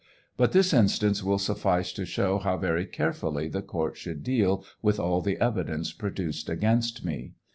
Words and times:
But 0.35 0.51
this 0.51 0.73
instance 0.73 1.23
will 1.23 1.37
suffice 1.37 1.93
to 1.93 2.05
show 2.07 2.39
how 2.39 2.57
very 2.57 2.87
carefully 2.87 3.47
the 3.47 3.61
court 3.61 3.97
should 3.97 4.23
deal 4.23 4.65
with 4.81 4.99
all 4.99 5.21
the 5.21 5.37
evidence 5.37 5.91
produced 5.93 6.49
against 6.49 7.05
me. 7.05 7.33